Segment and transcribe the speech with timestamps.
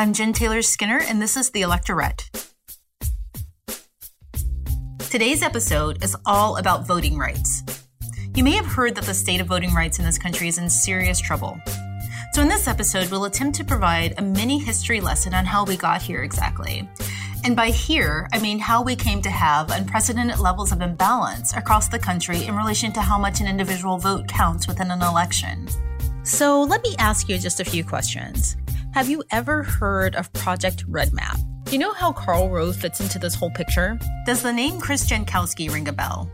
[0.00, 2.30] I'm Jen Taylor Skinner, and this is The Electorate.
[5.10, 7.62] Today's episode is all about voting rights.
[8.34, 10.70] You may have heard that the state of voting rights in this country is in
[10.70, 11.60] serious trouble.
[12.32, 15.76] So, in this episode, we'll attempt to provide a mini history lesson on how we
[15.76, 16.88] got here exactly.
[17.44, 21.88] And by here, I mean how we came to have unprecedented levels of imbalance across
[21.88, 25.68] the country in relation to how much an individual vote counts within an election.
[26.22, 28.56] So, let me ask you just a few questions.
[28.92, 31.38] Have you ever heard of Project Red Map?
[31.64, 33.96] Do you know how Karl Rove fits into this whole picture?
[34.26, 36.28] Does the name Chris Jankowski ring a bell?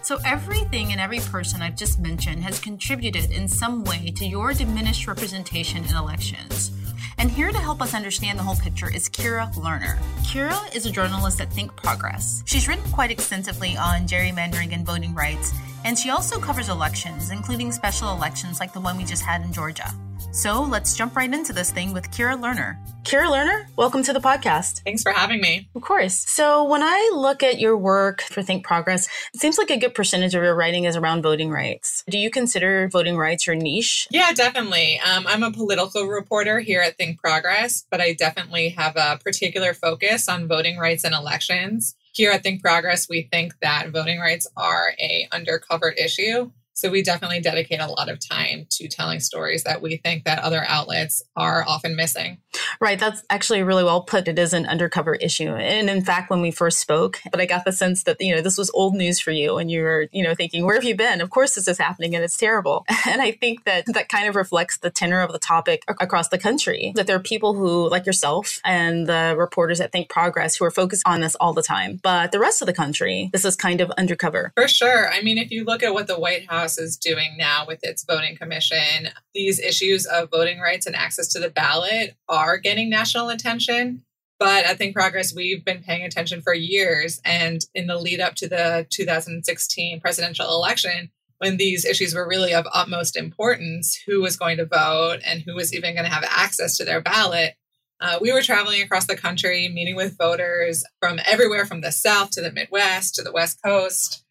[0.00, 4.52] So, everything and every person I've just mentioned has contributed in some way to your
[4.52, 6.70] diminished representation in elections.
[7.18, 9.98] And here to help us understand the whole picture is Kira Lerner.
[10.22, 12.44] Kira is a journalist at Think Progress.
[12.46, 15.52] She's written quite extensively on gerrymandering and voting rights,
[15.84, 19.52] and she also covers elections, including special elections like the one we just had in
[19.52, 19.92] Georgia.
[20.34, 22.76] So let's jump right into this thing with Kira Lerner.
[23.04, 24.82] Kira Lerner, welcome to the podcast.
[24.82, 25.68] Thanks for having me.
[25.76, 26.28] Of course.
[26.28, 29.94] So when I look at your work for Think Progress, it seems like a good
[29.94, 32.02] percentage of your writing is around voting rights.
[32.10, 34.08] Do you consider voting rights your niche?
[34.10, 34.98] Yeah, definitely.
[34.98, 39.72] Um, I'm a political reporter here at Think Progress, but I definitely have a particular
[39.72, 41.94] focus on voting rights and elections.
[42.12, 47.02] Here at Think Progress, we think that voting rights are a undercovered issue so we
[47.02, 51.22] definitely dedicate a lot of time to telling stories that we think that other outlets
[51.36, 52.38] are often missing.
[52.80, 52.98] Right.
[52.98, 54.28] That's actually really well put.
[54.28, 55.48] It is an undercover issue.
[55.48, 58.40] And in fact, when we first spoke, but I got the sense that, you know,
[58.40, 60.96] this was old news for you and you were, you know, thinking, where have you
[60.96, 61.20] been?
[61.20, 62.84] Of course this is happening and it's terrible.
[63.06, 66.38] And I think that that kind of reflects the tenor of the topic across the
[66.38, 70.64] country, that there are people who, like yourself and the reporters at Think Progress, who
[70.64, 72.00] are focused on this all the time.
[72.02, 74.52] But the rest of the country, this is kind of undercover.
[74.56, 75.12] For sure.
[75.12, 77.80] I mean, if you look at what the White House House is doing now with
[77.82, 82.88] its voting commission, these issues of voting rights and access to the ballot are getting
[82.88, 84.02] national attention.
[84.38, 87.20] But at Think Progress, we've been paying attention for years.
[87.22, 92.54] And in the lead up to the 2016 presidential election, when these issues were really
[92.54, 96.24] of utmost importance, who was going to vote and who was even going to have
[96.24, 97.56] access to their ballot,
[98.00, 102.30] uh, we were traveling across the country, meeting with voters from everywhere from the South
[102.30, 104.23] to the Midwest to the West Coast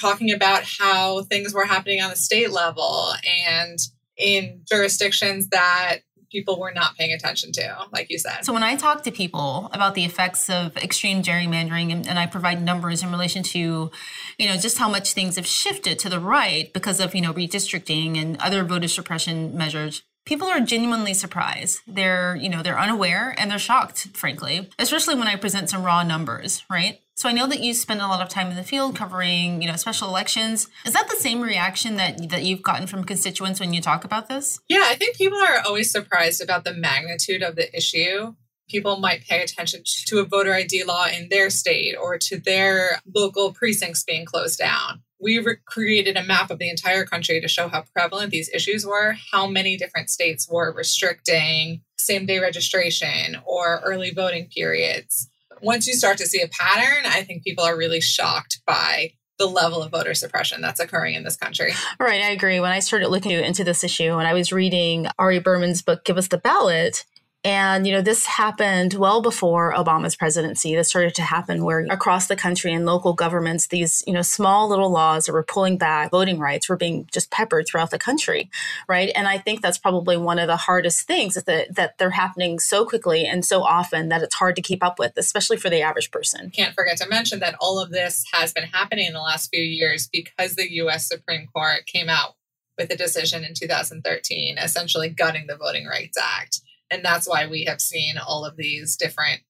[0.00, 3.12] talking about how things were happening on the state level
[3.48, 3.78] and
[4.16, 5.98] in jurisdictions that
[6.30, 8.44] people were not paying attention to, like you said.
[8.44, 12.26] So when I talk to people about the effects of extreme gerrymandering and, and, I
[12.26, 13.90] provide numbers in relation to,
[14.38, 17.32] you know, just how much things have shifted to the right because of, you know,
[17.32, 21.80] redistricting and other voter suppression measures, people are genuinely surprised.
[21.86, 26.02] They're, you know, they're unaware and they're shocked, frankly, especially when I present some raw
[26.02, 27.00] numbers, right?
[27.16, 29.68] So I know that you spend a lot of time in the field covering, you
[29.68, 30.68] know, special elections.
[30.86, 34.28] Is that the same reaction that that you've gotten from constituents when you talk about
[34.30, 34.58] this?
[34.70, 38.34] Yeah, I think people are always surprised about the magnitude of the issue.
[38.70, 43.00] People might pay attention to a voter ID law in their state or to their
[43.14, 45.02] local precincts being closed down.
[45.20, 48.86] We re- created a map of the entire country to show how prevalent these issues
[48.86, 55.28] were, how many different states were restricting same day registration or early voting periods
[55.62, 59.46] once you start to see a pattern, I think people are really shocked by the
[59.46, 61.72] level of voter suppression that's occurring in this country.
[61.98, 62.60] Right, I agree.
[62.60, 66.18] When I started looking into this issue and I was reading Ari Berman's book, Give
[66.18, 67.04] Us the Ballot,
[67.42, 70.74] and, you know, this happened well before Obama's presidency.
[70.74, 74.68] This started to happen where across the country in local governments, these, you know, small
[74.68, 78.50] little laws that were pulling back voting rights were being just peppered throughout the country.
[78.86, 79.10] Right.
[79.14, 82.58] And I think that's probably one of the hardest things is that, that they're happening
[82.58, 85.80] so quickly and so often that it's hard to keep up with, especially for the
[85.80, 86.50] average person.
[86.50, 89.62] Can't forget to mention that all of this has been happening in the last few
[89.62, 91.08] years because the U.S.
[91.08, 92.34] Supreme Court came out
[92.76, 97.64] with a decision in 2013, essentially gutting the Voting Rights Act and that's why we
[97.64, 99.40] have seen all of these different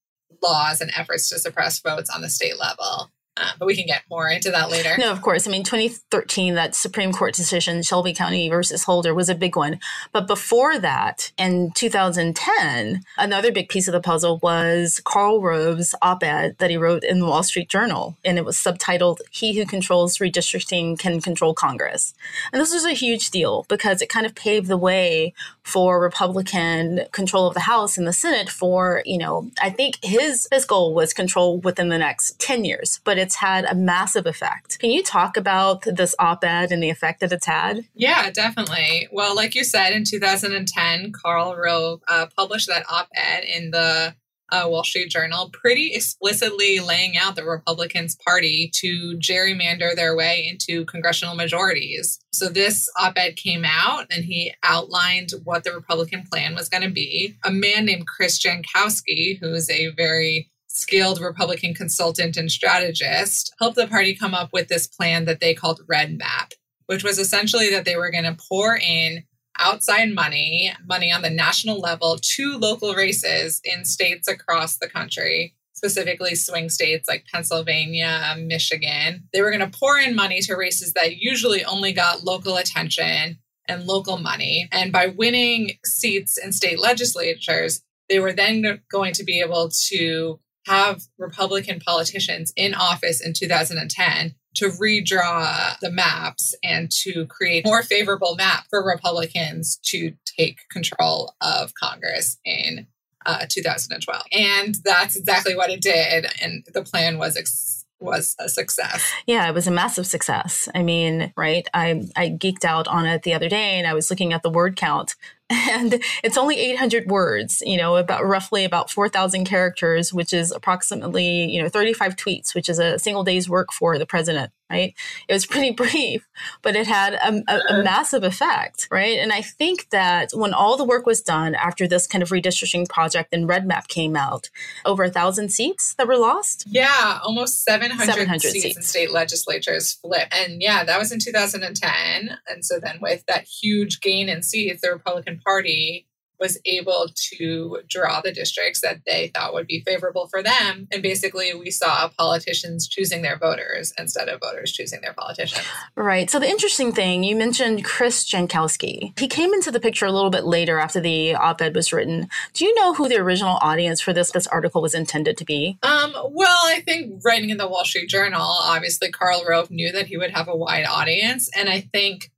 [0.42, 3.10] laws and efforts to suppress votes on the state level.
[3.58, 4.96] But we can get more into that later.
[4.98, 5.46] No, of course.
[5.46, 9.80] I mean, 2013, that Supreme Court decision, Shelby County versus Holder, was a big one.
[10.12, 16.22] But before that, in 2010, another big piece of the puzzle was Karl Rove's op
[16.22, 18.16] ed that he wrote in the Wall Street Journal.
[18.24, 22.14] And it was subtitled, He Who Controls Redistricting Can Control Congress.
[22.52, 27.02] And this was a huge deal because it kind of paved the way for Republican
[27.12, 30.94] control of the House and the Senate for, you know, I think his, his goal
[30.94, 33.00] was control within the next 10 years.
[33.04, 34.78] But it's had a massive effect.
[34.78, 37.84] Can you talk about this op ed and the effect that it's had?
[37.94, 39.08] Yeah, definitely.
[39.12, 44.14] Well, like you said, in 2010, Karl Rove uh, published that op ed in the
[44.52, 50.46] uh, Wall Street Journal, pretty explicitly laying out the Republicans' party to gerrymander their way
[50.48, 52.18] into congressional majorities.
[52.32, 56.82] So this op ed came out and he outlined what the Republican plan was going
[56.82, 57.36] to be.
[57.44, 63.76] A man named Chris Jankowski, who is a very skilled Republican consultant and strategist, helped
[63.76, 66.52] the party come up with this plan that they called Red Map,
[66.86, 69.24] which was essentially that they were going to pour in
[69.58, 75.54] outside money, money on the national level to local races in states across the country,
[75.74, 79.28] specifically swing states like Pennsylvania, Michigan.
[79.32, 83.38] They were going to pour in money to races that usually only got local attention
[83.68, 84.68] and local money.
[84.72, 90.40] And by winning seats in state legislatures, they were then going to be able to
[90.70, 97.82] have Republican politicians in office in 2010 to redraw the maps and to create more
[97.82, 102.86] favorable map for Republicans to take control of Congress in
[103.26, 104.22] uh, 2012.
[104.32, 106.26] And that's exactly what it did.
[106.42, 109.12] And the plan was ex- was a success.
[109.26, 110.68] Yeah, it was a massive success.
[110.74, 111.68] I mean, right?
[111.74, 114.50] I I geeked out on it the other day and I was looking at the
[114.50, 115.16] word count
[115.50, 121.50] and it's only 800 words you know about roughly about 4000 characters which is approximately
[121.50, 124.94] you know 35 tweets which is a single day's work for the president right?
[125.28, 126.26] It was pretty brief
[126.62, 129.18] but it had a, a, a, massive effect right?
[129.18, 132.88] And i think that when all the work was done after this kind of redistricting
[132.88, 134.50] project and red map came out.
[134.84, 136.64] Over a thousand seats that were lost?
[136.66, 140.34] Yeah almost 700, 700 seats, seats in state legislatures flipped.
[140.34, 144.82] And yeah that was in 2010 and so then with that huge gain in seats
[144.82, 146.06] the republican Party
[146.40, 150.88] was able to draw the districts that they thought would be favorable for them.
[150.90, 155.66] And basically, we saw politicians choosing their voters instead of voters choosing their politicians.
[155.96, 156.30] Right.
[156.30, 159.18] So, the interesting thing, you mentioned Chris Jankowski.
[159.18, 162.28] He came into the picture a little bit later after the op ed was written.
[162.54, 165.78] Do you know who the original audience for this, this article was intended to be?
[165.82, 170.06] Um, well, I think writing in the Wall Street Journal, obviously, Karl Rove knew that
[170.06, 171.50] he would have a wide audience.
[171.56, 172.30] And I think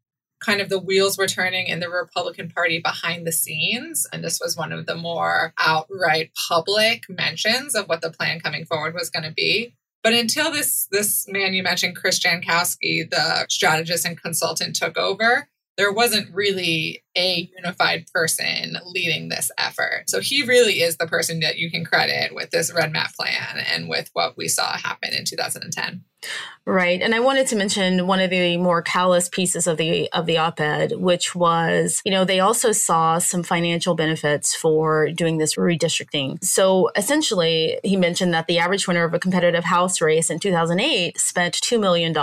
[0.45, 4.07] kind of the wheels were turning in the Republican Party behind the scenes.
[4.13, 8.65] And this was one of the more outright public mentions of what the plan coming
[8.65, 9.75] forward was going to be.
[10.03, 15.49] But until this this man you mentioned, Chris Jankowski, the strategist and consultant, took over,
[15.77, 20.05] there wasn't really a unified person leading this effort.
[20.09, 23.65] So he really is the person that you can credit with this Red Map plan
[23.73, 26.05] and with what we saw happen in 2010.
[26.65, 27.03] Right.
[27.03, 30.39] And I wanted to mention one of the more callous pieces of the of the
[30.39, 36.43] op-ed, which was, you know, they also saw some financial benefits for doing this redistricting.
[36.45, 41.19] So essentially, he mentioned that the average winner of a competitive House race in 2008
[41.19, 42.15] spent $2 million,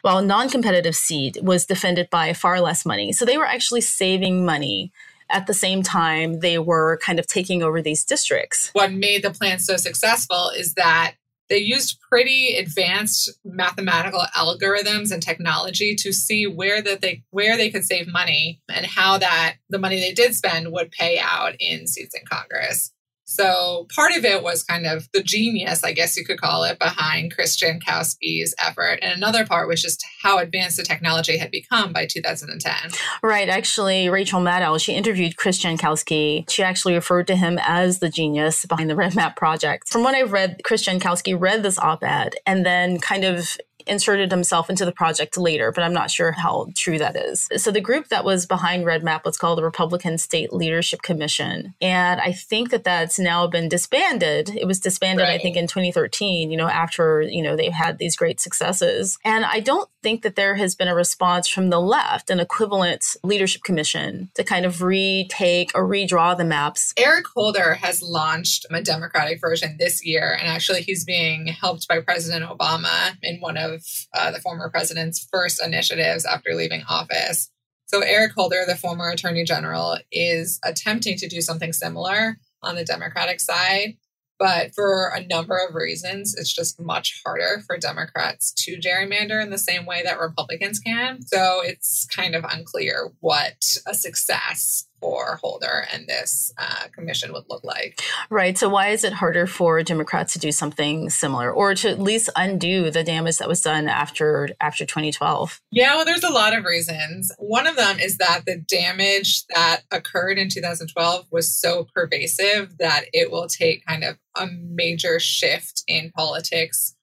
[0.00, 3.12] while a non-competitive seat was defended by far less money.
[3.12, 4.92] So they were actually saving money
[5.30, 8.70] at the same time they were kind of taking over these districts.
[8.72, 11.14] What made the plan so successful is that
[11.48, 17.70] they used pretty advanced mathematical algorithms and technology to see where that they where they
[17.70, 21.86] could save money and how that the money they did spend would pay out in
[21.86, 22.93] seats in Congress.
[23.24, 26.78] So part of it was kind of the genius, I guess you could call it,
[26.78, 28.98] behind Chris Jankowski's effort.
[29.02, 32.74] And another part was just how advanced the technology had become by 2010.
[33.22, 33.48] Right.
[33.48, 36.48] Actually, Rachel Maddow, she interviewed Chris Jankowski.
[36.50, 39.88] She actually referred to him as the genius behind the Red Map project.
[39.88, 43.56] From what I've read, Chris Jankowski read this op-ed and then kind of
[43.86, 47.48] inserted himself into the project later, but I'm not sure how true that is.
[47.56, 51.74] So the group that was behind Red Map was called the Republican State Leadership Commission.
[51.80, 54.50] And I think that that's now been disbanded.
[54.50, 55.38] It was disbanded, right.
[55.38, 59.18] I think, in 2013, you know, after, you know, they had these great successes.
[59.24, 63.16] And I don't think that there has been a response from the left, an equivalent
[63.22, 66.92] leadership commission to kind of retake or redraw the maps.
[66.96, 70.36] Eric Holder has launched a Democratic version this year.
[70.38, 74.70] And actually, he's being helped by President Obama in one of of uh, the former
[74.70, 77.50] president's first initiatives after leaving office.
[77.86, 82.84] So, Eric Holder, the former attorney general, is attempting to do something similar on the
[82.84, 83.96] Democratic side.
[84.38, 89.50] But for a number of reasons, it's just much harder for Democrats to gerrymander in
[89.50, 91.22] the same way that Republicans can.
[91.22, 97.44] So it's kind of unclear what a success for Holder and this uh, commission would
[97.50, 98.00] look like.
[98.30, 98.56] Right.
[98.56, 102.30] So why is it harder for Democrats to do something similar, or to at least
[102.36, 105.60] undo the damage that was done after after 2012?
[105.70, 107.30] Yeah, well, there's a lot of reasons.
[107.36, 113.04] One of them is that the damage that occurred in 2012 was so pervasive that
[113.12, 116.93] it will take kind of a major shift in politics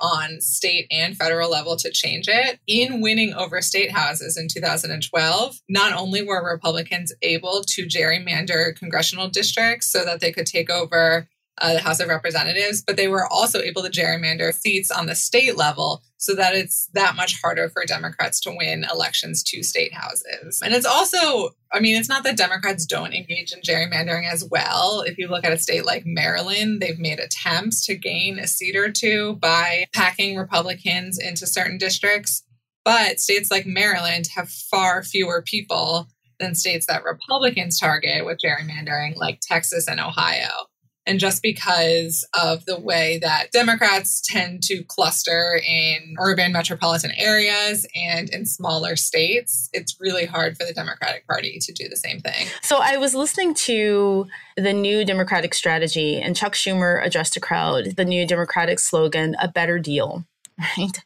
[0.00, 2.58] on state and federal level to change it.
[2.66, 9.28] In winning over state houses in 2012, not only were Republicans able to gerrymander congressional
[9.28, 11.28] districts so that they could take over
[11.60, 15.14] uh, the House of Representatives, but they were also able to gerrymander seats on the
[15.14, 19.94] state level so that it's that much harder for Democrats to win elections to state
[19.94, 20.60] houses.
[20.64, 25.02] And it's also, I mean, it's not that Democrats don't engage in gerrymandering as well.
[25.02, 28.76] If you look at a state like Maryland, they've made attempts to gain a seat
[28.76, 32.42] or two by packing Republicans into certain districts.
[32.84, 36.08] But states like Maryland have far fewer people
[36.40, 40.67] than states that Republicans target with gerrymandering, like Texas and Ohio.
[41.08, 47.86] And just because of the way that Democrats tend to cluster in urban metropolitan areas
[47.94, 52.20] and in smaller states, it's really hard for the Democratic Party to do the same
[52.20, 52.48] thing.
[52.60, 54.26] So I was listening to
[54.58, 59.48] the new Democratic strategy, and Chuck Schumer addressed a crowd, the new Democratic slogan, a
[59.48, 60.26] better deal,
[60.78, 61.00] right?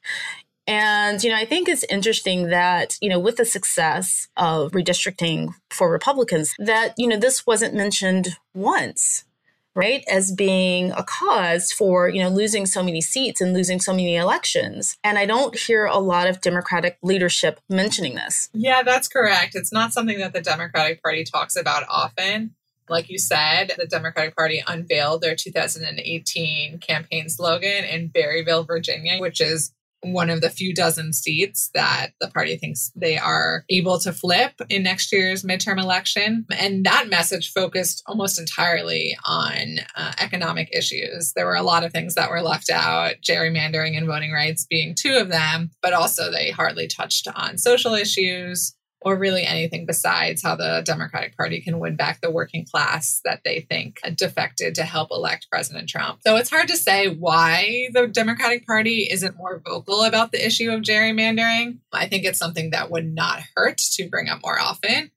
[0.67, 5.55] And, you know, I think it's interesting that, you know, with the success of redistricting
[5.71, 9.25] for Republicans, that, you know, this wasn't mentioned once
[9.75, 13.93] right as being a cause for you know losing so many seats and losing so
[13.93, 14.97] many elections.
[15.03, 18.49] And i don't hear a lot of democratic leadership mentioning this.
[18.53, 19.55] Yeah that's correct.
[19.55, 22.55] It's not something that the democratic party talks about often.
[22.89, 29.41] Like you said, the Democratic Party unveiled their 2018 campaign slogan in Berryville, Virginia, which
[29.41, 29.73] is
[30.03, 34.53] one of the few dozen seats that the party thinks they are able to flip
[34.69, 36.45] in next year's midterm election.
[36.51, 41.33] And that message focused almost entirely on uh, economic issues.
[41.35, 44.95] There were a lot of things that were left out, gerrymandering and voting rights being
[44.95, 50.43] two of them, but also they hardly touched on social issues or really anything besides
[50.43, 54.85] how the Democratic Party can win back the working class that they think defected to
[54.85, 56.21] help elect President Trump.
[56.27, 60.71] So it's hard to say why the Democratic Party isn't more vocal about the issue
[60.71, 61.79] of gerrymandering.
[61.93, 65.11] I think it's something that would not hurt to bring up more often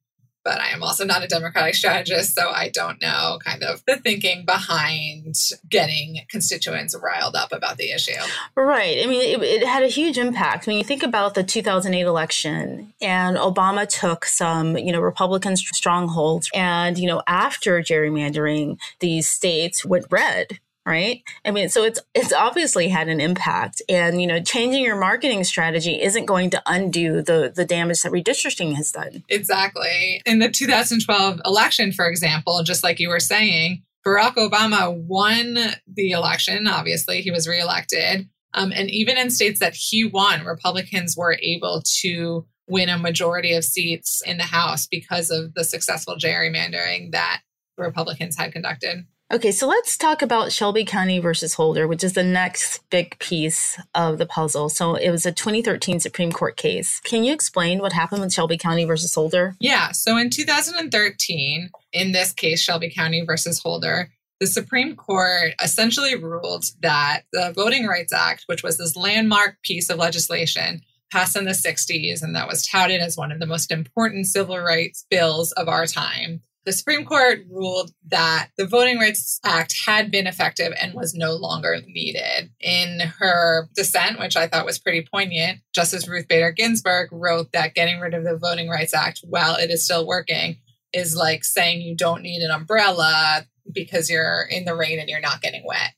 [0.45, 3.97] but I am also not a democratic strategist, so I don't know kind of the
[3.97, 5.35] thinking behind
[5.67, 8.13] getting constituents riled up about the issue.
[8.55, 8.99] Right.
[9.03, 10.67] I mean, it, it, had a huge impact.
[10.67, 16.49] When you think about the 2008 election and Obama took some, you know, Republican strongholds,
[16.53, 21.24] and, you know, after gerrymandering, these states went red right?
[21.44, 23.82] I mean so it's it's obviously had an impact.
[23.89, 28.12] And you know changing your marketing strategy isn't going to undo the the damage that
[28.12, 29.24] redistricting has done.
[29.30, 30.22] Exactly.
[30.25, 36.12] In the 2012 election for example just like you were saying barack obama won the
[36.12, 38.30] election obviously he was reelected.
[38.54, 43.54] Um, and even in states that he won republicans were able to win a majority
[43.54, 47.42] of seats in the house because of the successful gerrymandering that
[47.77, 52.24] republicans had conducted Okay, so let's talk about Shelby County versus Holder, which is the
[52.24, 54.70] next big piece of the puzzle.
[54.70, 57.01] So it was a 2013 Supreme Court case.
[57.03, 59.55] Can you explain what happened with Shelby County versus Holder?
[59.60, 66.13] Yeah, so in 2013, in this case, Shelby County versus Holder, the Supreme Court essentially
[66.13, 71.46] ruled that the Voting Rights Act, which was this landmark piece of legislation passed in
[71.46, 75.51] the 60s and that was touted as one of the most important civil rights bills
[75.53, 80.74] of our time, the Supreme Court ruled that the Voting Rights Act had been effective
[80.81, 82.50] and was no longer needed.
[82.60, 87.75] In her dissent, which I thought was pretty poignant, Justice Ruth Bader Ginsburg wrote that
[87.75, 90.57] getting rid of the Voting Rights Act while it is still working
[90.91, 95.19] is like saying you don't need an umbrella because you're in the rain and you're
[95.19, 95.91] not getting wet.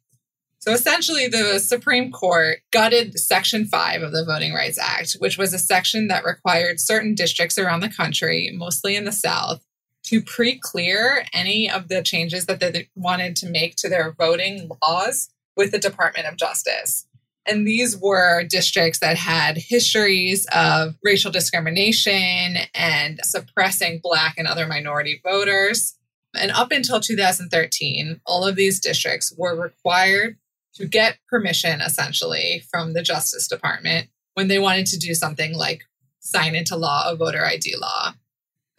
[0.59, 5.53] So essentially, the Supreme Court gutted Section 5 of the Voting Rights Act, which was
[5.53, 9.63] a section that required certain districts around the country, mostly in the South,
[10.07, 14.69] to pre clear any of the changes that they wanted to make to their voting
[14.81, 17.07] laws with the Department of Justice.
[17.45, 24.67] And these were districts that had histories of racial discrimination and suppressing Black and other
[24.67, 25.95] minority voters.
[26.35, 30.37] And up until 2013, all of these districts were required
[30.75, 35.83] to get permission essentially from the Justice Department when they wanted to do something like
[36.19, 38.13] sign into law a voter ID law.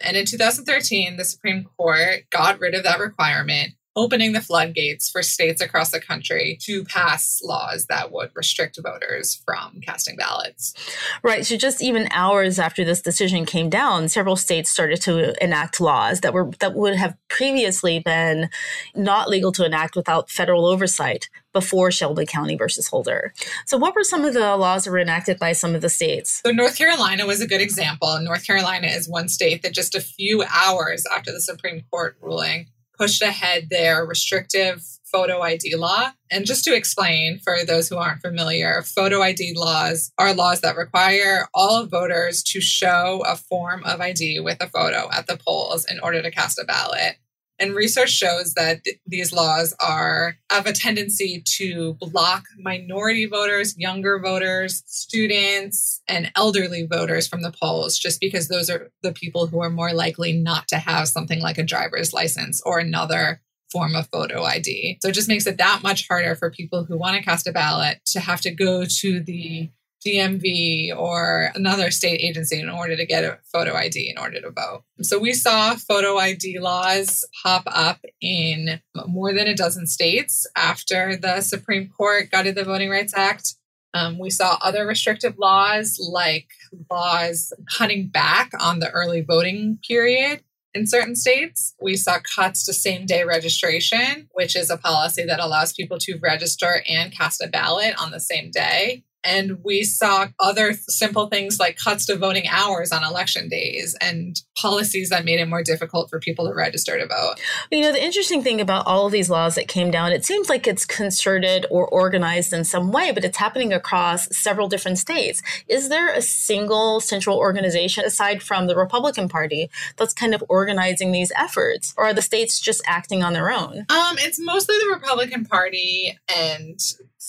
[0.01, 5.21] And in 2013, the Supreme Court got rid of that requirement, opening the floodgates for
[5.21, 10.73] states across the country to pass laws that would restrict voters from casting ballots.
[11.21, 11.45] Right.
[11.45, 16.21] So just even hours after this decision came down, several states started to enact laws
[16.21, 18.49] that were that would have previously been
[18.95, 23.33] not legal to enact without federal oversight before Shelby County versus Holder.
[23.65, 26.41] So, what were some of the laws that were enacted by some of the states?
[26.45, 28.19] So, North Carolina was a good example.
[28.21, 32.67] North Carolina is one state that just a few hours after the Supreme Court ruling
[32.99, 36.11] pushed ahead their restrictive photo ID law.
[36.29, 40.75] And just to explain for those who aren't familiar, photo ID laws are laws that
[40.75, 45.85] require all voters to show a form of ID with a photo at the polls
[45.89, 47.15] in order to cast a ballot.
[47.59, 53.77] And research shows that th- these laws are of a tendency to block minority voters,
[53.77, 59.47] younger voters, students, and elderly voters from the polls, just because those are the people
[59.47, 63.95] who are more likely not to have something like a driver's license or another form
[63.95, 64.97] of photo ID.
[65.01, 67.51] So it just makes it that much harder for people who want to cast a
[67.51, 69.69] ballot to have to go to the
[70.05, 74.51] DMV or another state agency in order to get a photo ID in order to
[74.51, 74.83] vote.
[75.01, 81.15] So we saw photo ID laws pop up in more than a dozen states after
[81.15, 83.55] the Supreme Court gutted the Voting Rights Act.
[83.93, 86.47] Um, we saw other restrictive laws like
[86.91, 90.41] laws cutting back on the early voting period
[90.73, 91.75] in certain states.
[91.81, 96.19] We saw cuts to same day registration, which is a policy that allows people to
[96.21, 99.03] register and cast a ballot on the same day.
[99.23, 104.39] And we saw other simple things like cuts to voting hours on election days and
[104.57, 107.35] policies that made it more difficult for people to register to vote.
[107.71, 110.49] You know, the interesting thing about all of these laws that came down, it seems
[110.49, 115.41] like it's concerted or organized in some way, but it's happening across several different states.
[115.67, 121.11] Is there a single central organization aside from the Republican Party that's kind of organizing
[121.11, 121.93] these efforts?
[121.97, 123.85] Or are the states just acting on their own?
[123.89, 126.79] Um, it's mostly the Republican Party and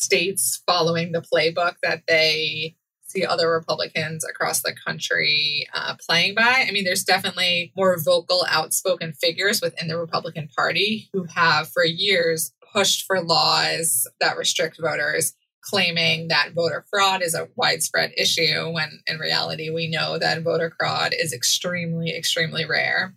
[0.01, 2.77] states following the playbook that they
[3.11, 6.65] see other Republicans across the country uh, playing by.
[6.67, 11.85] I mean, there's definitely more vocal, outspoken figures within the Republican Party who have for
[11.85, 18.71] years pushed for laws that restrict voters, claiming that voter fraud is a widespread issue,
[18.71, 23.15] when in reality, we know that voter fraud is extremely, extremely rare.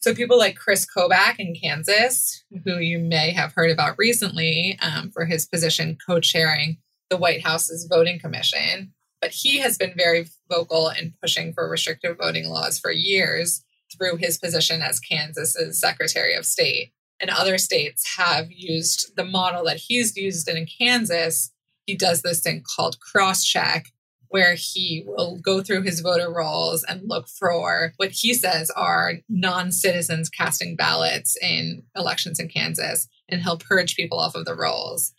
[0.00, 5.10] So people like Chris Kobach in Kansas, who you may have heard about recently um,
[5.10, 6.78] for his position co-chairing
[7.10, 12.16] the White House's voting commission, but he has been very vocal in pushing for restrictive
[12.16, 13.62] voting laws for years
[13.94, 16.92] through his position as Kansas's Secretary of State.
[17.20, 21.52] And other states have used the model that he's used in Kansas.
[21.84, 23.88] He does this thing called cross check,
[24.30, 29.14] where he will go through his voter rolls and look for what he says are
[29.28, 34.54] non citizens casting ballots in elections in Kansas, and he'll purge people off of the
[34.54, 35.12] rolls.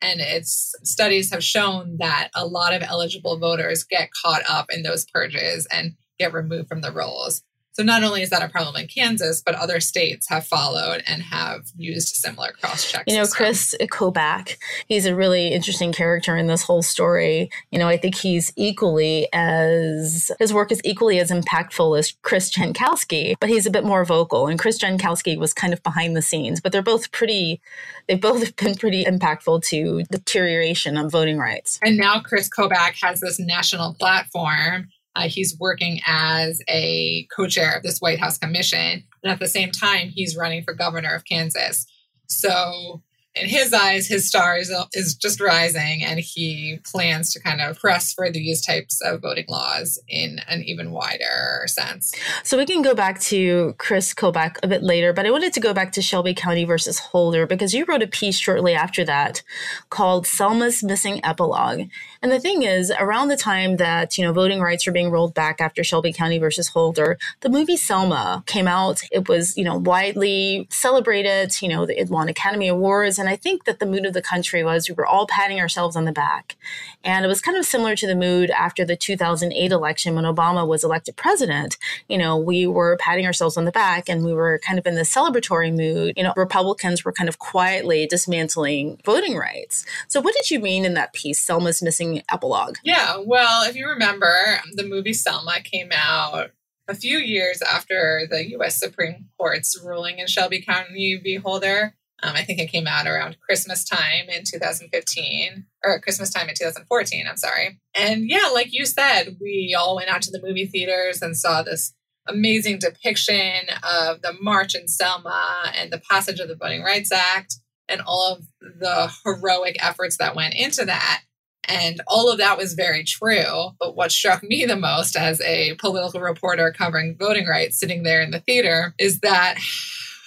[0.00, 4.82] And its studies have shown that a lot of eligible voters get caught up in
[4.82, 7.42] those purges and get removed from the rolls.
[7.78, 11.22] So not only is that a problem in Kansas, but other states have followed and
[11.22, 13.04] have used similar cross checks.
[13.06, 14.56] You know, Chris Kobach,
[14.88, 17.50] he's a really interesting character in this whole story.
[17.70, 22.50] You know, I think he's equally as his work is equally as impactful as Chris
[22.50, 24.48] Jankowski, but he's a bit more vocal.
[24.48, 27.60] And Chris Jankowski was kind of behind the scenes, but they're both pretty.
[28.08, 31.78] They've both been pretty impactful to deterioration of voting rights.
[31.84, 34.88] And now Chris Kobach has this national platform
[35.18, 39.02] uh, he's working as a co chair of this White House commission.
[39.22, 41.86] And at the same time, he's running for governor of Kansas.
[42.28, 43.02] So
[43.34, 47.78] in his eyes, his star is, is just rising, and he plans to kind of
[47.78, 52.14] press for these types of voting laws in an even wider sense.
[52.42, 55.60] So we can go back to Chris Kobach a bit later, but I wanted to
[55.60, 59.42] go back to Shelby County versus Holder because you wrote a piece shortly after that
[59.90, 61.88] called Selma's Missing Epilogue.
[62.20, 65.34] And the thing is, around the time that, you know, voting rights were being rolled
[65.34, 69.02] back after Shelby County versus Holder, the movie Selma came out.
[69.12, 73.18] It was, you know, widely celebrated, you know, it won Academy Awards.
[73.28, 75.96] And I think that the mood of the country was we were all patting ourselves
[75.96, 76.56] on the back.
[77.04, 80.66] And it was kind of similar to the mood after the 2008 election when Obama
[80.66, 81.76] was elected president.
[82.08, 84.94] You know, we were patting ourselves on the back and we were kind of in
[84.94, 86.14] the celebratory mood.
[86.16, 89.84] You know, Republicans were kind of quietly dismantling voting rights.
[90.08, 92.78] So, what did you mean in that piece, Selma's missing epilogue?
[92.82, 94.32] Yeah, well, if you remember,
[94.72, 96.52] the movie Selma came out
[96.88, 98.80] a few years after the U.S.
[98.80, 101.34] Supreme Court's ruling in Shelby County v.
[101.36, 101.94] Holder.
[102.22, 106.54] Um, I think it came out around Christmas time in 2015 or Christmas time in
[106.54, 107.26] 2014.
[107.28, 107.80] I'm sorry.
[107.94, 111.62] And yeah, like you said, we all went out to the movie theaters and saw
[111.62, 111.94] this
[112.26, 117.56] amazing depiction of the march in Selma and the passage of the Voting Rights Act
[117.88, 121.22] and all of the heroic efforts that went into that.
[121.64, 123.70] And all of that was very true.
[123.78, 128.22] But what struck me the most as a political reporter covering voting rights sitting there
[128.22, 129.58] in the theater is that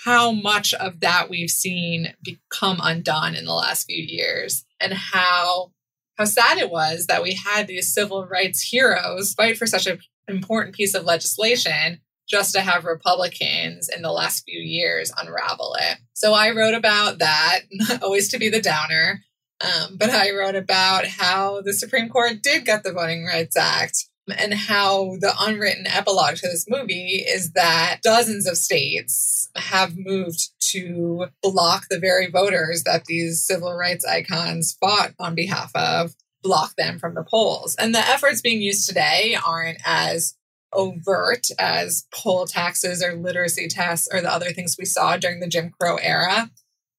[0.04, 5.72] how much of that we've seen become undone in the last few years and how
[6.18, 10.00] how sad it was that we had these civil rights heroes fight for such an
[10.28, 15.98] important piece of legislation just to have Republicans in the last few years unravel it.
[16.14, 19.22] So I wrote about that, not always to be the downer.
[19.62, 24.06] Um, but I wrote about how the Supreme Court did get the Voting Rights Act
[24.38, 30.50] and how the unwritten epilogue to this movie is that dozens of states have moved
[30.72, 36.76] to block the very voters that these civil rights icons fought on behalf of, block
[36.76, 37.76] them from the polls.
[37.76, 40.36] And the efforts being used today aren't as
[40.74, 45.48] overt as poll taxes or literacy tests or the other things we saw during the
[45.48, 46.50] Jim Crow era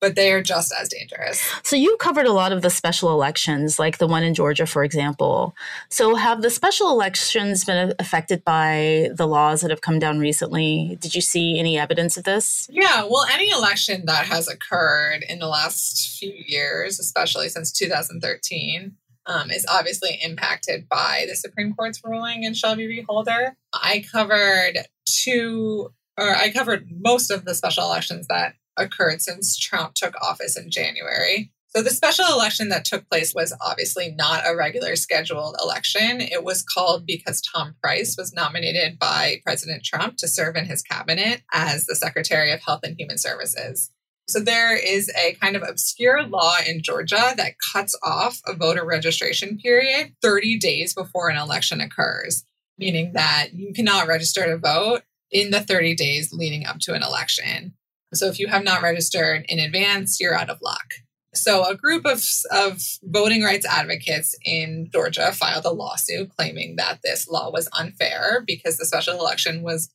[0.03, 1.41] but they are just as dangerous.
[1.63, 4.83] So you covered a lot of the special elections, like the one in Georgia, for
[4.83, 5.55] example.
[5.91, 10.99] So have the special elections been affected by the laws that have come down recently?
[11.01, 12.69] Did you see any evidence of this?
[12.69, 18.97] Yeah, well, any election that has occurred in the last few years, especially since 2013,
[19.27, 23.05] um, is obviously impacted by the Supreme Court's ruling in Shelby v.
[23.09, 23.55] Holder.
[23.73, 29.95] I covered two, or I covered most of the special elections that occurred since Trump
[29.95, 31.53] took office in January.
[31.75, 36.21] So the special election that took place was obviously not a regular scheduled election.
[36.21, 40.83] It was called because Tom Price was nominated by President Trump to serve in his
[40.83, 43.91] cabinet as the Secretary of Health and Human Services.
[44.29, 48.85] So there is a kind of obscure law in Georgia that cuts off a voter
[48.85, 52.45] registration period 30 days before an election occurs,
[52.79, 57.03] meaning that you cannot register to vote in the 30 days leading up to an
[57.03, 57.75] election.
[58.15, 60.95] So if you have not registered in advance, you're out of luck.
[61.35, 67.01] So a group of, of voting rights advocates in Georgia filed a lawsuit claiming that
[67.03, 69.91] this law was unfair because the special election was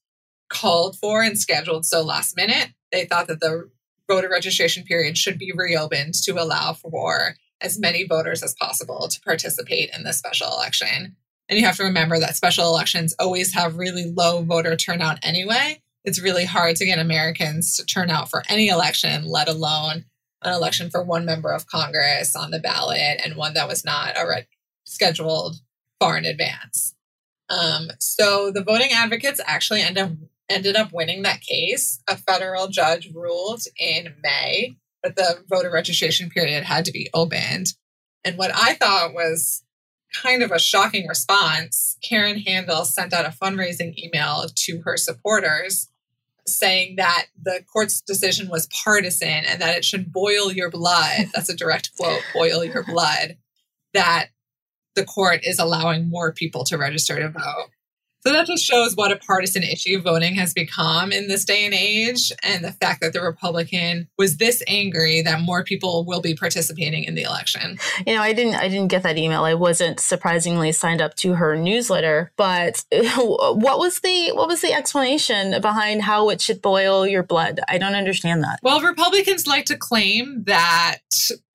[0.50, 2.70] called for and scheduled so last minute.
[2.92, 3.70] They thought that the
[4.10, 9.22] voter registration period should be reopened to allow for as many voters as possible to
[9.22, 11.16] participate in the special election.
[11.50, 15.82] And you have to remember that special elections always have really low voter turnout anyway
[16.08, 20.06] it's really hard to get Americans to turn out for any election, let alone
[20.42, 24.16] an election for one member of Congress on the ballot and one that was not
[24.16, 24.48] already
[24.86, 25.58] scheduled
[26.00, 26.96] far in advance.
[27.50, 30.12] Um, so the voting advocates actually end up
[30.50, 32.02] ended up winning that case.
[32.08, 37.74] A federal judge ruled in May that the voter registration period had to be opened.
[38.24, 39.62] And what I thought was
[40.24, 45.90] kind of a shocking response, Karen Handel sent out a fundraising email to her supporters
[46.48, 51.28] saying that the court's decision was partisan and that it should boil your blood.
[51.34, 53.38] That's a direct quote boil your blood.
[53.94, 54.30] That
[54.96, 57.70] the court is allowing more people to register to vote.
[58.28, 61.74] So that just shows what a partisan issue voting has become in this day and
[61.74, 66.36] age, and the fact that the Republican was this angry that more people will be
[66.36, 67.80] participating in the election.
[68.06, 69.46] You know, I didn't, I didn't get that email.
[69.46, 72.34] I wasn't surprisingly signed up to her newsletter.
[72.36, 77.62] But what was the, what was the explanation behind how it should boil your blood?
[77.70, 78.60] I don't understand that.
[78.62, 81.00] Well, Republicans like to claim that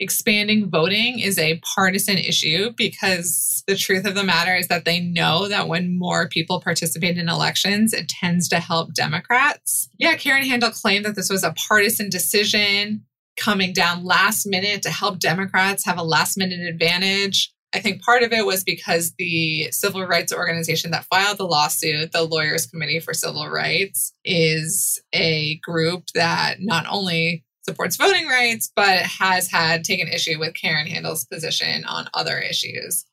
[0.00, 5.00] expanding voting is a partisan issue because the truth of the matter is that they
[5.00, 9.88] know that when more people participate in elections, it tends to help Democrats.
[9.98, 13.04] Yeah, Karen Handel claimed that this was a partisan decision
[13.36, 17.52] coming down last minute to help Democrats have a last minute advantage.
[17.74, 22.12] I think part of it was because the civil rights organization that filed the lawsuit,
[22.12, 28.70] the Lawyers Committee for Civil Rights, is a group that not only supports voting rights,
[28.74, 33.04] but has had taken issue with Karen Handel's position on other issues.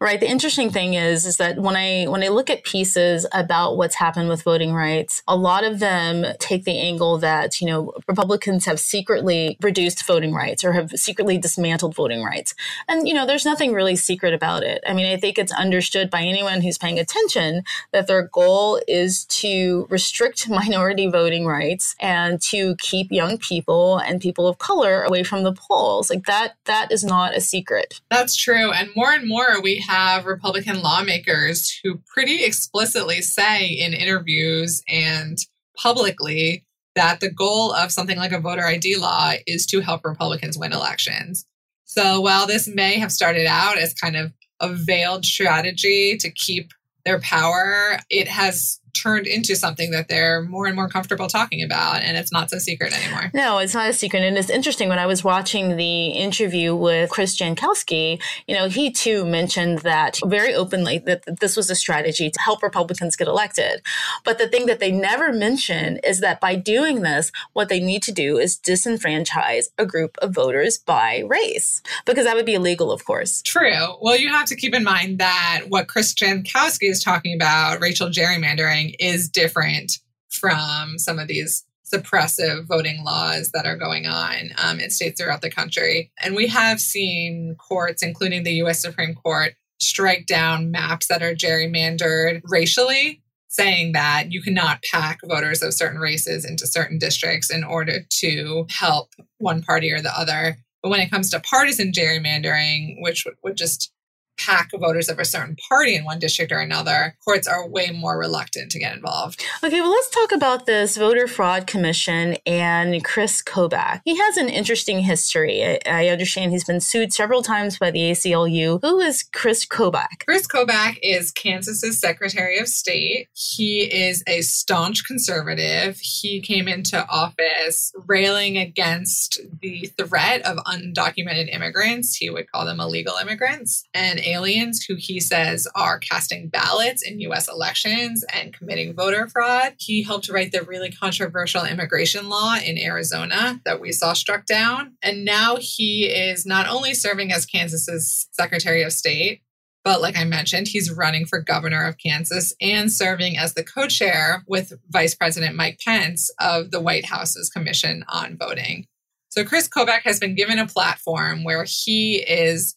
[0.00, 0.20] Right.
[0.20, 3.94] The interesting thing is, is that when I when I look at pieces about what's
[3.94, 8.66] happened with voting rights, a lot of them take the angle that you know Republicans
[8.66, 12.54] have secretly reduced voting rights or have secretly dismantled voting rights,
[12.88, 14.82] and you know there's nothing really secret about it.
[14.86, 19.24] I mean, I think it's understood by anyone who's paying attention that their goal is
[19.26, 25.22] to restrict minority voting rights and to keep young people and people of color away
[25.22, 26.10] from the polls.
[26.10, 28.00] Like that, that is not a secret.
[28.10, 33.94] That's true, and more and more we have Republican lawmakers who pretty explicitly say in
[33.94, 35.38] interviews and
[35.76, 36.64] publicly
[36.94, 40.72] that the goal of something like a voter ID law is to help Republicans win
[40.72, 41.46] elections.
[41.84, 46.70] So while this may have started out as kind of a veiled strategy to keep
[47.04, 52.02] their power, it has turned into something that they're more and more comfortable talking about
[52.02, 53.30] and it's not so secret anymore.
[53.34, 54.22] No, it's not a secret.
[54.22, 58.90] And it's interesting when I was watching the interview with Chris Jankowski, you know, he
[58.90, 63.82] too mentioned that very openly that this was a strategy to help Republicans get elected.
[64.24, 68.02] But the thing that they never mention is that by doing this, what they need
[68.04, 72.92] to do is disenfranchise a group of voters by race, because that would be illegal,
[72.92, 73.42] of course.
[73.42, 73.96] True.
[74.00, 78.08] Well, you have to keep in mind that what Chris Jankowski is talking about, racial
[78.08, 79.92] gerrymandering, voting is different
[80.30, 85.42] from some of these suppressive voting laws that are going on um, in states throughout
[85.42, 86.10] the country.
[86.22, 91.34] And we have seen courts, including the US Supreme Court, strike down maps that are
[91.34, 97.62] gerrymandered racially, saying that you cannot pack voters of certain races into certain districts in
[97.62, 100.56] order to help one party or the other.
[100.82, 103.92] But when it comes to partisan gerrymandering, which would just
[104.38, 108.18] pack voters of a certain party in one district or another, courts are way more
[108.18, 109.44] reluctant to get involved.
[109.62, 114.00] Okay, well, let's talk about this Voter Fraud Commission and Chris Kobach.
[114.04, 115.64] He has an interesting history.
[115.64, 118.80] I, I understand he's been sued several times by the ACLU.
[118.82, 120.24] Who is Chris Kobach?
[120.24, 123.28] Chris Kobach is Kansas's Secretary of State.
[123.32, 125.98] He is a staunch conservative.
[126.00, 132.16] He came into office railing against the threat of undocumented immigrants.
[132.16, 133.84] He would call them illegal immigrants.
[133.94, 139.74] And aliens who he says are casting ballots in US elections and committing voter fraud.
[139.78, 144.94] He helped write the really controversial immigration law in Arizona that we saw struck down.
[145.02, 149.42] And now he is not only serving as Kansas's Secretary of State,
[149.84, 153.86] but like I mentioned, he's running for governor of Kansas and serving as the co
[153.86, 158.86] chair with Vice President Mike Pence of the White House's Commission on Voting.
[159.28, 162.74] So Chris Kobach has been given a platform where he is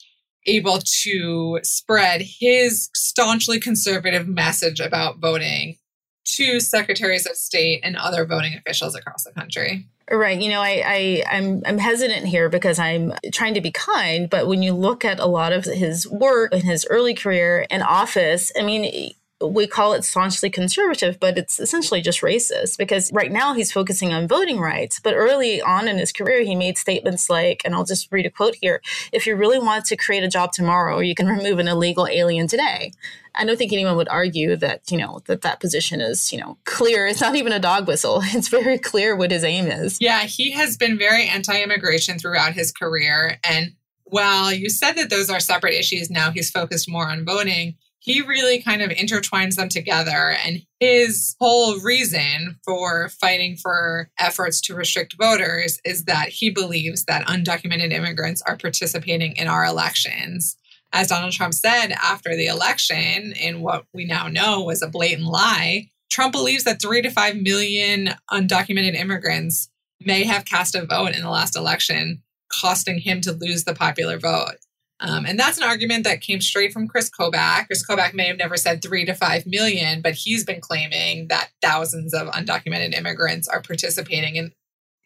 [0.47, 5.77] able to spread his staunchly conservative message about voting
[6.25, 9.87] to secretaries of state and other voting officials across the country.
[10.09, 10.39] Right.
[10.39, 14.47] You know, I, I I'm I'm hesitant here because I'm trying to be kind, but
[14.47, 18.51] when you look at a lot of his work in his early career in office,
[18.57, 23.53] I mean, we call it staunchly conservative, but it's essentially just racist because right now
[23.53, 24.99] he's focusing on voting rights.
[24.99, 28.31] But early on in his career, he made statements like, and I'll just read a
[28.31, 31.67] quote here if you really want to create a job tomorrow, you can remove an
[31.67, 32.91] illegal alien today.
[33.35, 36.57] I don't think anyone would argue that, you know, that that position is, you know,
[36.65, 37.05] clear.
[37.05, 38.21] It's not even a dog whistle.
[38.37, 39.97] It's very clear what his aim is.
[39.99, 43.37] Yeah, he has been very anti immigration throughout his career.
[43.43, 43.73] And
[44.05, 47.75] while you said that those are separate issues, now he's focused more on voting
[48.07, 50.37] he really kind of intertwines them together.
[50.45, 57.03] And his whole reason for fighting for efforts to restrict voters is that he believes
[57.03, 60.55] that undocumented immigrants are participating in our elections.
[60.93, 65.27] As Donald Trump said after the election, in what we now know was a blatant
[65.27, 71.13] lie, Trump believes that three to five million undocumented immigrants may have cast a vote
[71.13, 74.55] in the last election, costing him to lose the popular vote.
[74.99, 77.67] Um, and that's an argument that came straight from Chris Kobach.
[77.67, 81.49] Chris Kobach may have never said three to five million, but he's been claiming that
[81.61, 84.51] thousands of undocumented immigrants are participating in,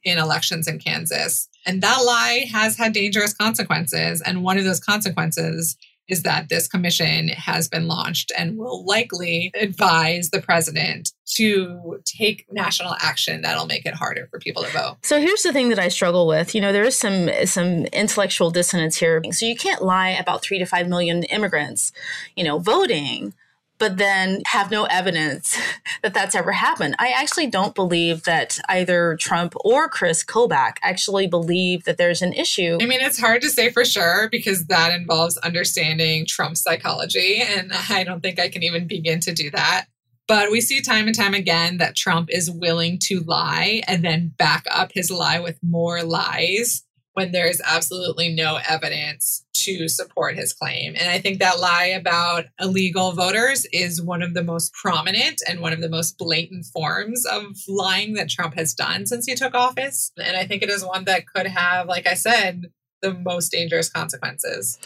[0.03, 1.49] in elections in Kansas.
[1.65, 4.21] And that lie has had dangerous consequences.
[4.21, 5.75] And one of those consequences
[6.11, 12.45] is that this commission has been launched and will likely advise the president to take
[12.51, 14.97] national action that'll make it harder for people to vote.
[15.03, 16.53] So here's the thing that I struggle with.
[16.53, 19.21] You know, there is some some intellectual dissonance here.
[19.31, 21.93] So you can't lie about 3 to 5 million immigrants,
[22.35, 23.33] you know, voting
[23.81, 25.57] but then have no evidence
[26.03, 26.95] that that's ever happened.
[26.99, 32.31] I actually don't believe that either Trump or Chris Kobach actually believe that there's an
[32.31, 32.77] issue.
[32.79, 37.71] I mean, it's hard to say for sure because that involves understanding Trump's psychology, and
[37.89, 39.87] I don't think I can even begin to do that.
[40.27, 44.31] But we see time and time again that Trump is willing to lie and then
[44.37, 50.35] back up his lie with more lies when there is absolutely no evidence to support
[50.35, 50.95] his claim.
[50.99, 55.59] And I think that lie about illegal voters is one of the most prominent and
[55.59, 59.53] one of the most blatant forms of lying that Trump has done since he took
[59.53, 60.11] office.
[60.17, 63.89] And I think it is one that could have, like I said, the most dangerous
[63.89, 64.77] consequences.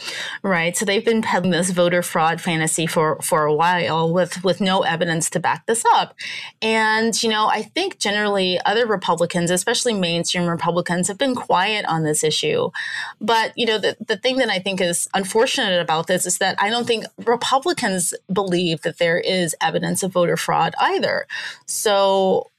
[0.42, 0.76] Right.
[0.76, 4.82] So they've been peddling this voter fraud fantasy for for a while with with no
[4.82, 6.16] evidence to back this up.
[6.62, 12.04] And you know, I think generally other Republicans, especially mainstream Republicans have been quiet on
[12.04, 12.70] this issue.
[13.20, 16.56] But, you know, the the thing that I think is unfortunate about this is that
[16.62, 21.28] I don't think Republicans believe that there is evidence of voter fraud either.
[21.66, 22.52] So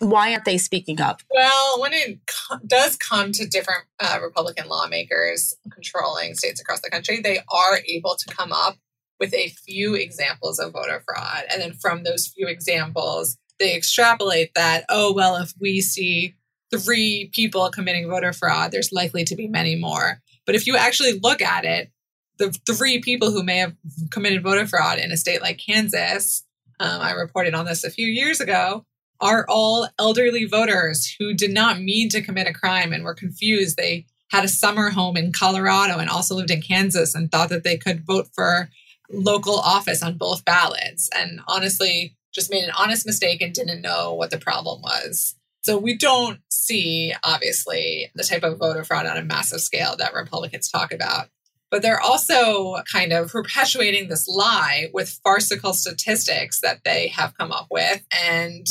[0.00, 1.22] why aren't they speaking up?
[1.30, 6.90] Well, when it co- does come to different uh, Republican lawmakers controlling states across the
[6.90, 8.76] country, they are able to come up
[9.20, 11.44] with a few examples of voter fraud.
[11.52, 16.34] And then from those few examples, they extrapolate that, oh, well, if we see
[16.74, 20.22] three people committing voter fraud, there's likely to be many more.
[20.46, 21.90] But if you actually look at it,
[22.38, 23.74] the three people who may have
[24.10, 26.42] committed voter fraud in a state like Kansas,
[26.80, 28.86] um, I reported on this a few years ago,
[29.20, 33.76] are all elderly voters who did not mean to commit a crime and were confused.
[33.76, 37.64] They had a summer home in Colorado and also lived in Kansas and thought that
[37.64, 38.70] they could vote for
[39.10, 41.10] local office on both ballots.
[41.14, 45.34] And honestly, just made an honest mistake and didn't know what the problem was.
[45.62, 50.14] So we don't see, obviously, the type of voter fraud on a massive scale that
[50.14, 51.28] Republicans talk about.
[51.70, 57.52] But they're also kind of perpetuating this lie with farcical statistics that they have come
[57.52, 58.04] up with.
[58.10, 58.66] And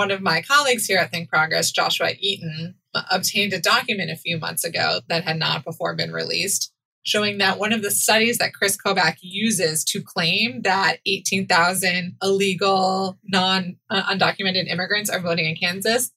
[0.00, 2.74] one of my colleagues here at Think Progress, Joshua Eaton,
[3.10, 7.58] obtained a document a few months ago that had not before been released showing that
[7.58, 14.02] one of the studies that Chris Kobach uses to claim that 18,000 illegal, non uh,
[14.02, 16.10] undocumented immigrants are voting in Kansas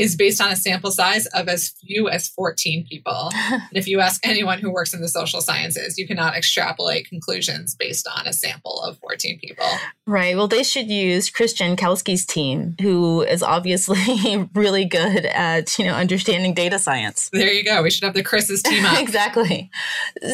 [0.00, 3.30] is based on a sample size of as few as 14 people.
[3.34, 7.74] and if you ask anyone who works in the social sciences, you cannot extrapolate conclusions
[7.74, 9.66] based on a sample of 14 people.
[10.06, 10.34] Right.
[10.34, 15.94] Well, they should use Chris Jankowski's team, who is obviously really good at, you know,
[15.94, 17.28] understanding data science.
[17.30, 17.82] There you go.
[17.82, 18.98] We should have the Chris's team up.
[19.02, 19.70] exactly.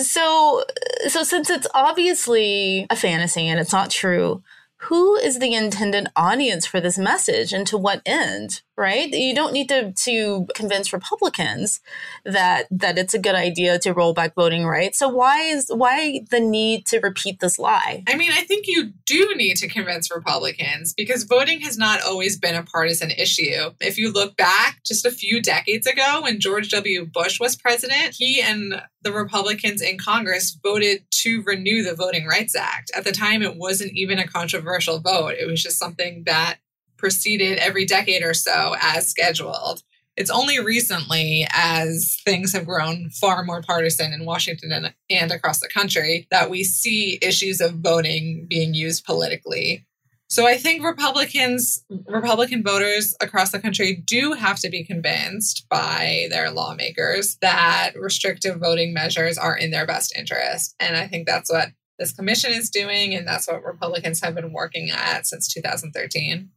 [0.00, 0.62] So
[1.08, 4.44] so since it's obviously a fantasy and it's not true,
[4.76, 8.62] who is the intended audience for this message and to what end?
[8.76, 9.08] Right?
[9.10, 11.80] You don't need to, to convince Republicans
[12.24, 14.98] that that it's a good idea to roll back voting rights.
[14.98, 18.04] So why is why the need to repeat this lie?
[18.06, 22.38] I mean, I think you do need to convince Republicans because voting has not always
[22.38, 23.70] been a partisan issue.
[23.80, 27.06] If you look back just a few decades ago when George W.
[27.06, 32.56] Bush was president, he and the Republicans in Congress voted to renew the Voting Rights
[32.56, 32.90] Act.
[32.96, 35.34] At the time, it wasn't even a controversial vote.
[35.38, 36.56] It was just something that
[36.96, 39.82] proceeded every decade or so as scheduled.
[40.16, 45.60] It's only recently, as things have grown far more partisan in Washington and, and across
[45.60, 49.86] the country, that we see issues of voting being used politically.
[50.28, 56.26] So I think Republicans, Republican voters across the country do have to be convinced by
[56.30, 60.74] their lawmakers that restrictive voting measures are in their best interest.
[60.80, 64.52] And I think that's what this commission is doing, and that's what Republicans have been
[64.52, 66.50] working at since 2013.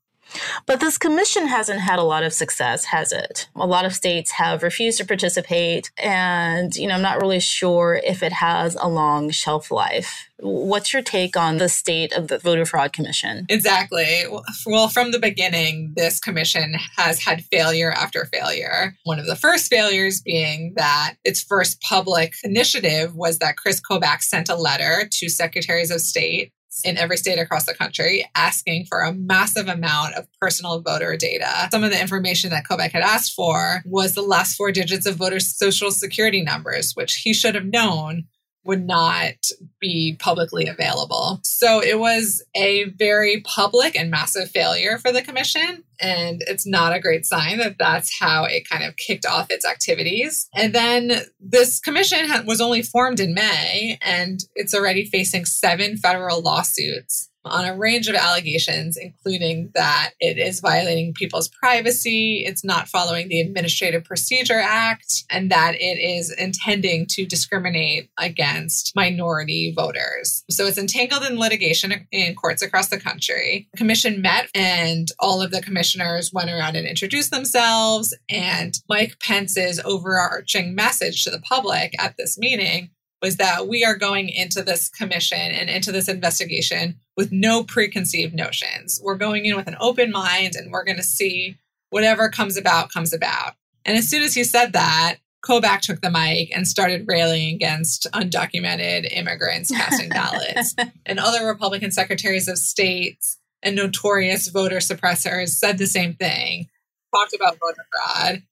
[0.66, 3.50] But this commission hasn't had a lot of success, has it?
[3.56, 8.00] A lot of states have refused to participate, and you know, I'm not really sure
[8.04, 10.30] if it has a long shelf life.
[10.42, 13.46] What's your take on the state of the Voter Fraud Commission?
[13.50, 14.24] Exactly.
[14.66, 18.96] Well, from the beginning, this commission has had failure after failure.
[19.04, 24.22] One of the first failures being that its first public initiative was that Chris Kobach
[24.22, 29.02] sent a letter to secretaries of state in every state across the country asking for
[29.02, 31.68] a massive amount of personal voter data.
[31.72, 35.16] Some of the information that Kobach had asked for was the last four digits of
[35.16, 38.26] voters' social security numbers, which he should have known
[38.70, 39.48] would not
[39.80, 41.40] be publicly available.
[41.44, 45.84] So it was a very public and massive failure for the commission.
[46.00, 49.66] And it's not a great sign that that's how it kind of kicked off its
[49.66, 50.48] activities.
[50.54, 56.42] And then this commission was only formed in May, and it's already facing seven federal
[56.42, 62.88] lawsuits on a range of allegations, including that it is violating people's privacy, it's not
[62.88, 70.44] following the Administrative Procedure Act, and that it is intending to discriminate against minority voters.
[70.50, 73.68] So it's entangled in litigation in courts across the country.
[73.74, 78.16] The commission met, and all of the commissioners went around and introduced themselves.
[78.30, 82.90] And Mike Pence's overarching message to the public at this meeting
[83.22, 88.34] was that we are going into this commission and into this investigation with no preconceived
[88.34, 88.98] notions.
[89.04, 91.58] We're going in with an open mind and we're going to see
[91.90, 93.56] whatever comes about, comes about.
[93.84, 98.08] And as soon as he said that, Kobach took the mic and started railing against
[98.14, 100.78] undocumented immigrants casting ballots.
[101.06, 103.20] and other Republican secretaries of state
[103.62, 106.70] and notorious voter suppressors said the same thing,
[107.14, 108.44] talked about voter fraud.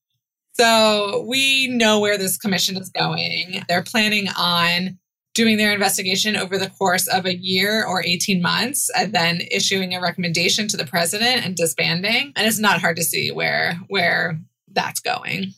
[0.56, 3.64] So we know where this commission is going.
[3.70, 5.00] They're planning on
[5.38, 9.94] doing their investigation over the course of a year or 18 months and then issuing
[9.94, 12.34] a recommendation to the president and disbanding.
[12.36, 14.40] And it's not hard to see where where
[14.72, 15.54] that's going.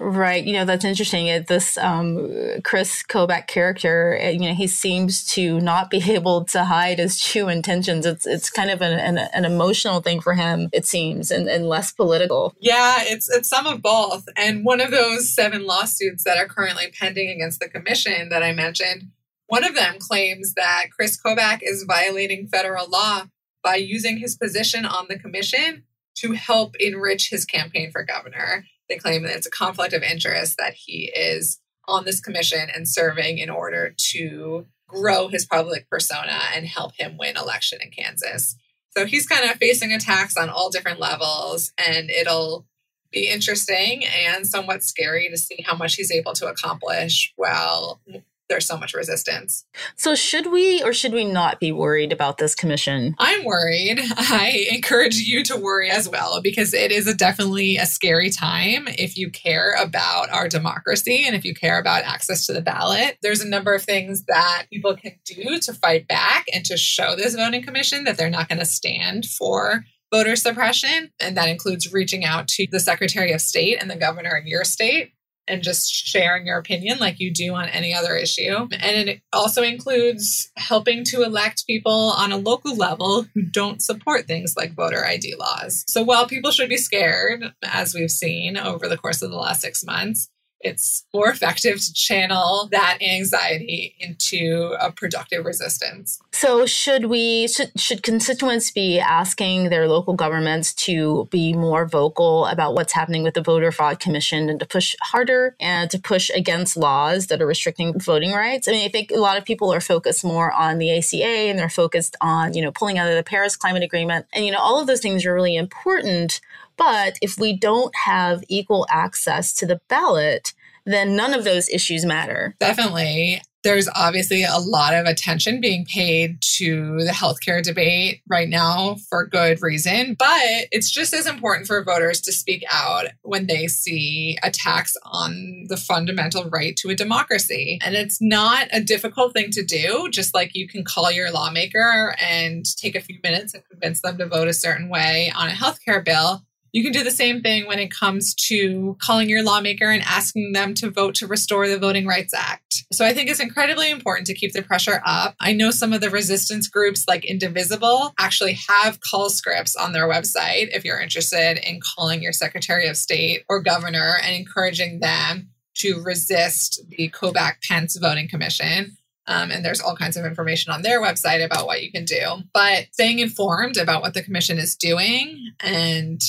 [0.00, 0.44] Right.
[0.44, 1.26] You know, that's interesting.
[1.48, 6.64] This um, Chris Kobach character, uh, you know, he seems to not be able to
[6.64, 8.06] hide his true intentions.
[8.06, 11.68] It's it's kind of an, an, an emotional thing for him, it seems, and, and
[11.68, 12.54] less political.
[12.60, 14.28] Yeah, it's it's some of both.
[14.36, 18.52] And one of those seven lawsuits that are currently pending against the commission that I
[18.52, 19.10] mentioned,
[19.48, 23.24] one of them claims that Chris Kobach is violating federal law
[23.64, 25.82] by using his position on the commission
[26.18, 28.64] to help enrich his campaign for governor.
[28.88, 32.88] They claim that it's a conflict of interest that he is on this commission and
[32.88, 38.56] serving in order to grow his public persona and help him win election in Kansas.
[38.96, 42.66] So he's kind of facing attacks on all different levels, and it'll
[43.12, 48.00] be interesting and somewhat scary to see how much he's able to accomplish while
[48.48, 49.64] there's so much resistance.
[49.96, 53.14] So, should we or should we not be worried about this commission?
[53.18, 54.00] I'm worried.
[54.16, 58.88] I encourage you to worry as well because it is a definitely a scary time
[58.88, 63.18] if you care about our democracy and if you care about access to the ballot.
[63.22, 67.14] There's a number of things that people can do to fight back and to show
[67.16, 71.10] this voting commission that they're not going to stand for voter suppression.
[71.20, 74.64] And that includes reaching out to the Secretary of State and the governor of your
[74.64, 75.12] state
[75.48, 78.68] and just sharing your opinion like you do on any other issue.
[78.72, 84.26] And it also includes helping to elect people on a local level who don't support
[84.26, 85.84] things like voter ID laws.
[85.88, 89.60] So while people should be scared, as we've seen over the course of the last
[89.60, 90.28] six months,
[90.60, 96.20] it's more effective to channel that anxiety into a productive resistance.
[96.32, 102.46] So should we should should constituents be asking their local governments to be more vocal
[102.46, 106.30] about what's happening with the voter fraud commission and to push harder and to push
[106.30, 108.68] against laws that are restricting voting rights?
[108.68, 111.58] I mean, I think a lot of people are focused more on the ACA and
[111.58, 114.26] they're focused on, you know, pulling out of the Paris climate agreement.
[114.32, 116.40] And you know, all of those things are really important,
[116.78, 120.54] but if we don't have equal access to the ballot,
[120.86, 122.54] then none of those issues matter.
[122.60, 123.42] Definitely.
[123.64, 129.26] There's obviously a lot of attention being paid to the healthcare debate right now for
[129.26, 134.38] good reason, but it's just as important for voters to speak out when they see
[134.44, 137.80] attacks on the fundamental right to a democracy.
[137.84, 142.14] And it's not a difficult thing to do, just like you can call your lawmaker
[142.20, 145.52] and take a few minutes and convince them to vote a certain way on a
[145.52, 146.44] healthcare bill.
[146.72, 150.52] You can do the same thing when it comes to calling your lawmaker and asking
[150.52, 152.84] them to vote to restore the Voting Rights Act.
[152.92, 155.34] So I think it's incredibly important to keep the pressure up.
[155.40, 160.08] I know some of the resistance groups like Indivisible actually have call scripts on their
[160.08, 165.50] website if you're interested in calling your Secretary of State or governor and encouraging them
[165.76, 168.96] to resist the Kobach Pence voting commission.
[169.26, 172.38] Um, and there's all kinds of information on their website about what you can do.
[172.54, 176.20] But staying informed about what the commission is doing and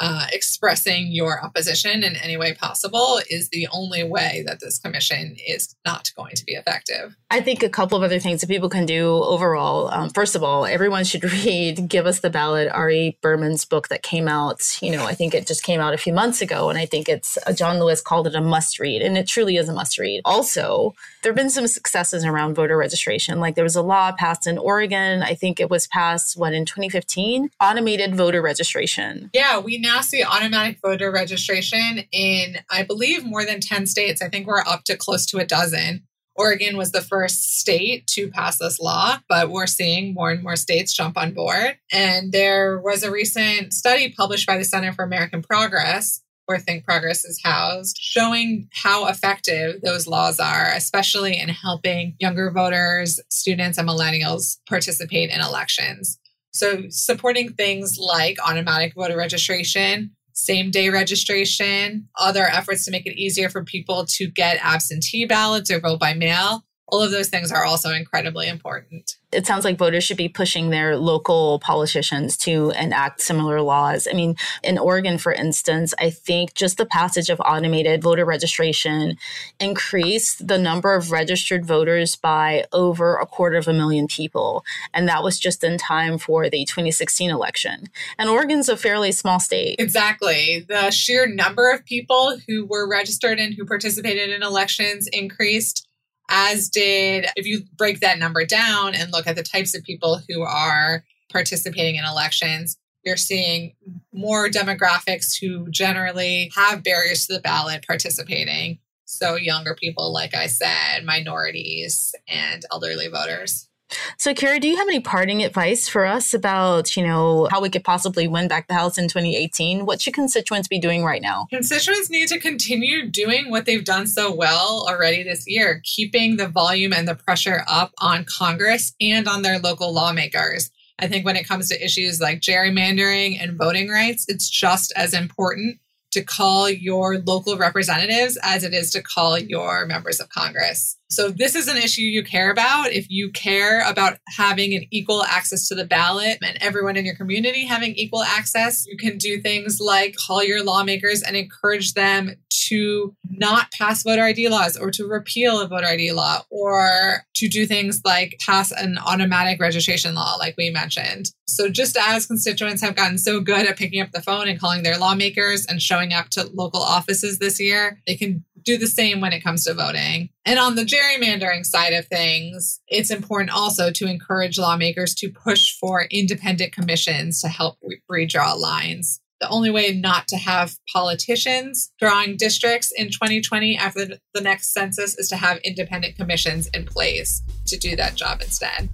[0.00, 5.36] uh, expressing your opposition in any way possible is the only way that this commission
[5.46, 7.14] is not going to be effective.
[7.30, 9.88] I think a couple of other things that people can do overall.
[9.92, 14.02] Um, first of all, everyone should read Give Us the Ballot, Ari Berman's book that
[14.02, 14.78] came out.
[14.82, 17.08] You know, I think it just came out a few months ago, and I think
[17.08, 19.98] it's uh, John Lewis called it a must read, and it truly is a must
[19.98, 20.22] read.
[20.24, 23.38] Also, there have been some successes around voter registration.
[23.38, 26.64] Like there was a law passed in Oregon, I think it was passed, what, in
[26.64, 27.50] 2015?
[27.60, 29.30] Automated voter registration.
[29.34, 34.22] Yeah, we now see automatic voter registration in, I believe, more than 10 states.
[34.22, 36.04] I think we're up to close to a dozen.
[36.36, 40.54] Oregon was the first state to pass this law, but we're seeing more and more
[40.54, 41.76] states jump on board.
[41.92, 46.84] And there was a recent study published by the Center for American Progress, where Think
[46.84, 53.76] Progress is housed, showing how effective those laws are, especially in helping younger voters, students,
[53.76, 56.18] and millennials participate in elections.
[56.52, 63.20] So, supporting things like automatic voter registration, same day registration, other efforts to make it
[63.20, 67.52] easier for people to get absentee ballots or vote by mail, all of those things
[67.52, 72.70] are also incredibly important it sounds like voters should be pushing their local politicians to
[72.70, 74.08] enact similar laws.
[74.10, 79.16] I mean, in Oregon, for instance, I think just the passage of automated voter registration
[79.60, 84.64] increased the number of registered voters by over a quarter of a million people.
[84.92, 87.88] And that was just in time for the 2016 election.
[88.18, 89.76] And Oregon's a fairly small state.
[89.78, 90.64] Exactly.
[90.68, 95.86] The sheer number of people who were registered and who participated in elections increased
[96.30, 100.20] as did, if you break that number down and look at the types of people
[100.28, 103.74] who are participating in elections, you're seeing
[104.12, 108.78] more demographics who generally have barriers to the ballot participating.
[109.06, 113.69] So, younger people, like I said, minorities, and elderly voters.
[114.16, 117.70] So, Kira, do you have any parting advice for us about, you know, how we
[117.70, 119.86] could possibly win back the House in 2018?
[119.86, 121.46] What should constituents be doing right now?
[121.50, 126.48] Constituents need to continue doing what they've done so well already this year, keeping the
[126.48, 130.70] volume and the pressure up on Congress and on their local lawmakers.
[130.98, 135.14] I think when it comes to issues like gerrymandering and voting rights, it's just as
[135.14, 135.80] important
[136.12, 140.96] to call your local representatives as it is to call your members of Congress.
[141.12, 142.92] So, this is an issue you care about.
[142.92, 147.16] If you care about having an equal access to the ballot and everyone in your
[147.16, 152.36] community having equal access, you can do things like call your lawmakers and encourage them
[152.68, 157.48] to not pass voter ID laws or to repeal a voter ID law or to
[157.48, 161.32] do things like pass an automatic registration law, like we mentioned.
[161.48, 164.84] So, just as constituents have gotten so good at picking up the phone and calling
[164.84, 169.20] their lawmakers and showing up to local offices this year, they can do the same
[169.20, 170.30] when it comes to voting.
[170.44, 175.76] And on the gerrymandering side of things, it's important also to encourage lawmakers to push
[175.78, 179.20] for independent commissions to help re- redraw lines.
[179.40, 185.18] The only way not to have politicians drawing districts in 2020 after the next census
[185.18, 188.90] is to have independent commissions in place to do that job instead.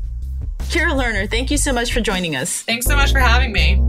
[0.61, 2.63] Kira Lerner, thank you so much for joining us.
[2.63, 3.83] Thanks so much for having me.